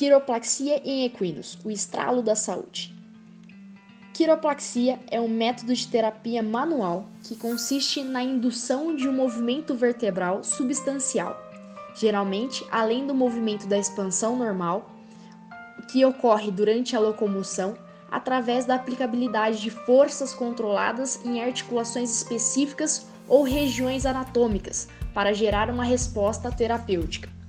[0.00, 2.96] Quiroplaxia em equinos, o estralo da saúde.
[4.14, 10.42] Quiroplaxia é um método de terapia manual que consiste na indução de um movimento vertebral
[10.42, 11.38] substancial,
[11.94, 14.90] geralmente além do movimento da expansão normal,
[15.92, 17.76] que ocorre durante a locomoção
[18.10, 25.84] através da aplicabilidade de forças controladas em articulações específicas ou regiões anatômicas para gerar uma
[25.84, 27.39] resposta terapêutica.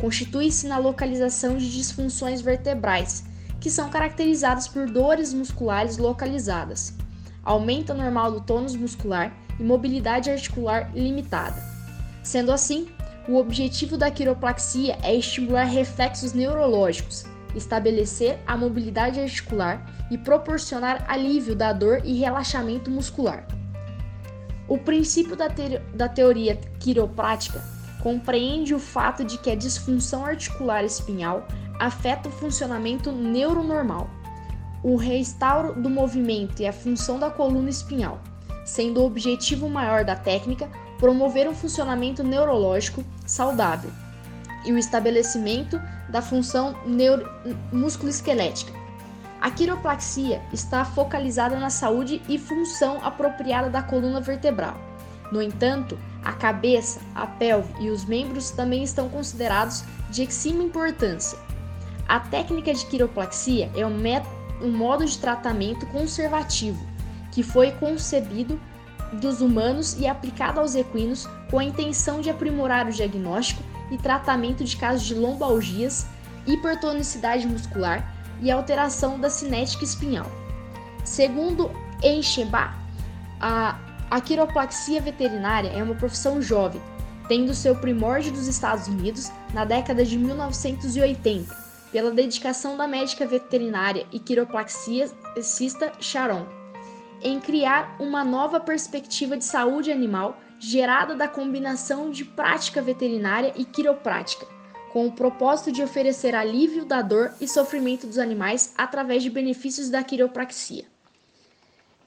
[0.00, 3.24] Constitui-se na localização de disfunções vertebrais,
[3.60, 6.94] que são caracterizadas por dores musculares localizadas,
[7.42, 11.60] aumento normal do tônus muscular e mobilidade articular limitada.
[12.22, 12.88] Sendo assim,
[13.28, 21.56] o objetivo da quiropraxia é estimular reflexos neurológicos, estabelecer a mobilidade articular e proporcionar alívio
[21.56, 23.46] da dor e relaxamento muscular.
[24.68, 30.84] O princípio da, te da teoria quiroprática compreende o fato de que a disfunção articular
[30.84, 31.46] espinhal
[31.78, 34.08] afeta o funcionamento neuronormal,
[34.82, 38.20] o restauro do movimento e a função da coluna espinhal,
[38.64, 40.68] sendo o objetivo maior da técnica
[40.98, 43.90] promover um funcionamento neurológico saudável
[44.64, 46.74] e o estabelecimento da função
[47.72, 48.72] musculoesquelética.
[49.40, 54.87] A quiropraxia está focalizada na saúde e função apropriada da coluna vertebral.
[55.30, 61.38] No entanto, a cabeça, a pelve e os membros também estão considerados de extrema importância.
[62.06, 63.98] A técnica de quiropraxia é um,
[64.62, 66.78] um modo de tratamento conservativo
[67.30, 68.58] que foi concebido
[69.12, 74.64] dos humanos e aplicado aos equinos com a intenção de aprimorar o diagnóstico e tratamento
[74.64, 76.06] de casos de lombalgias,
[76.46, 80.26] hipertonicidade muscular e alteração da cinética espinhal.
[81.04, 81.70] Segundo
[82.02, 82.74] Encheba,
[83.40, 83.78] a,
[84.10, 86.80] a quiropraxia veterinária é uma profissão jovem,
[87.28, 91.54] tendo seu primórdio dos Estados Unidos na década de 1980,
[91.92, 96.46] pela dedicação da médica veterinária e quiropraxista Sharon,
[97.22, 103.64] em criar uma nova perspectiva de saúde animal gerada da combinação de prática veterinária e
[103.64, 104.46] quiroprática,
[104.92, 109.90] com o propósito de oferecer alívio da dor e sofrimento dos animais através de benefícios
[109.90, 110.86] da quiropraxia.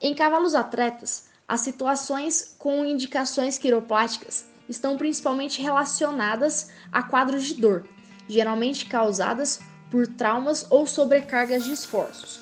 [0.00, 7.84] Em cavalos atletas, as situações com indicações quiropráticas estão principalmente relacionadas a quadros de dor,
[8.28, 9.60] geralmente causadas
[9.90, 12.40] por traumas ou sobrecargas de esforços.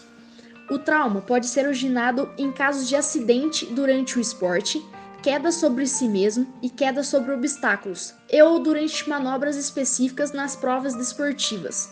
[0.71, 4.81] O trauma pode ser originado em casos de acidente durante o esporte,
[5.21, 10.95] queda sobre si mesmo e queda sobre obstáculos, e ou durante manobras específicas nas provas
[10.95, 11.91] desportivas.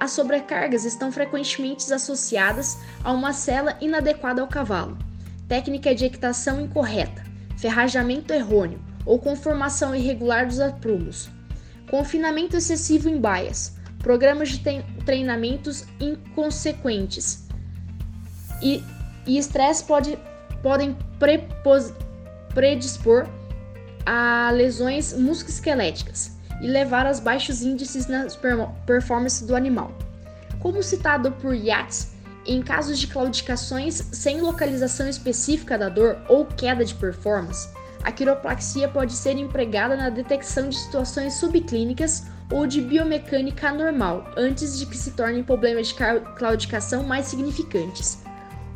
[0.00, 4.98] As sobrecargas estão frequentemente associadas a uma cela inadequada ao cavalo,
[5.52, 7.22] técnica de equitação incorreta,
[7.58, 11.28] ferrajamento errôneo ou conformação irregular dos aprumos,
[11.90, 14.62] confinamento excessivo em baias, programas de
[15.04, 17.46] treinamentos inconsequentes
[18.62, 18.82] e
[19.26, 20.18] estresse pode,
[20.62, 21.92] podem prepos,
[22.54, 23.28] predispor
[24.06, 28.24] a lesões musculoesqueléticas e levar a baixos índices na
[28.86, 29.92] performance do animal.
[30.60, 32.11] Como citado por Yates,
[32.46, 37.68] em casos de claudicações sem localização específica da dor ou queda de performance,
[38.02, 44.78] a quiropraxia pode ser empregada na detecção de situações subclínicas ou de biomecânica anormal antes
[44.78, 45.94] de que se tornem problemas de
[46.36, 48.22] claudicação mais significantes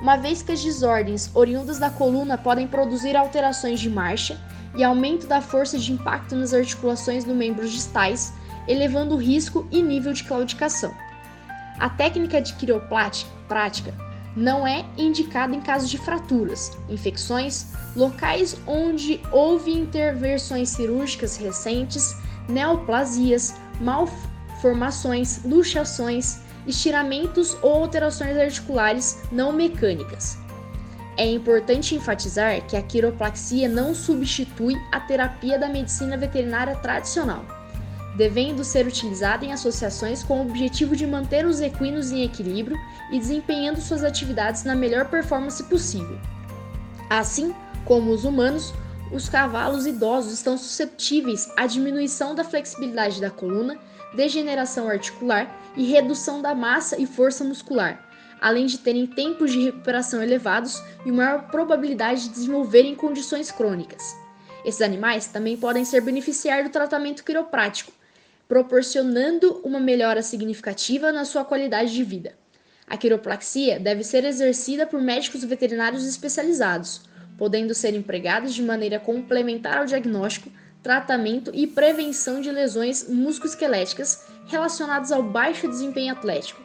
[0.01, 4.39] uma vez que as desordens oriundas da coluna podem produzir alterações de marcha
[4.77, 8.33] e aumento da força de impacto nas articulações do membros distais,
[8.69, 10.95] elevando o risco e nível de claudicação.
[11.79, 13.95] A técnica de quiroprática
[14.37, 22.15] não é indicada em casos de fraturas, infecções, locais onde houve intervenções cirúrgicas recentes,
[22.49, 30.39] neoplasias, malformações, luxações, estiramentos ou alterações articulares não mecânicas.
[31.17, 37.43] É importante enfatizar que a quiropraxia não substitui a terapia da medicina veterinária tradicional,
[38.17, 42.77] devendo ser utilizada em associações com o objetivo de manter os equinos em equilíbrio
[43.13, 46.19] e desempenhando suas atividades na melhor performance possível.
[47.11, 47.55] Assim
[47.85, 48.73] como os humanos,
[49.13, 53.79] os cavalos idosos estão susceptíveis à diminuição da flexibilidade da coluna
[54.15, 58.09] degeneração articular e redução da massa e força muscular,
[58.41, 64.03] além de terem tempos de recuperação elevados e maior probabilidade de desenvolverem condições crônicas.
[64.65, 67.93] Esses animais também podem ser beneficiar do tratamento quiroprático,
[68.49, 72.35] proporcionando uma melhora significativa na sua qualidade de vida.
[72.87, 77.03] A quiropraxia deve ser exercida por médicos veterinários especializados,
[77.37, 80.51] podendo ser empregados de maneira complementar ao diagnóstico,
[80.83, 86.63] tratamento e prevenção de lesões musculoesqueléticas relacionadas ao baixo desempenho atlético.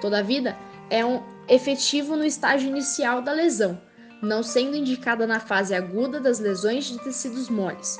[0.00, 0.56] Todavia,
[0.88, 3.78] é um efetivo no estágio inicial da lesão,
[4.22, 7.98] não sendo indicada na fase aguda das lesões de tecidos moles.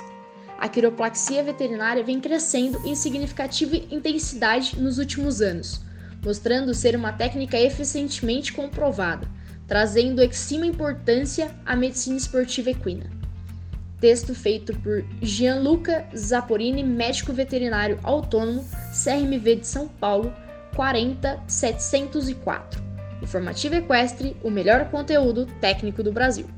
[0.58, 5.81] A quiropraxia veterinária vem crescendo em significativa intensidade nos últimos anos,
[6.25, 9.28] mostrando ser uma técnica eficientemente comprovada,
[9.69, 13.08] trazendo extrema importância à medicina esportiva equina.
[14.00, 20.34] Texto feito por Gianluca Zaporini, médico veterinário autônomo, CRMV de São Paulo,
[20.75, 22.82] 40704.
[23.22, 26.49] Informativo Equestre, o melhor conteúdo técnico do Brasil.